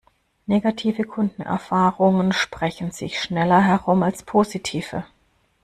[0.47, 5.05] Negative Kundenerfahrungen sprechen sich schneller herum als positive.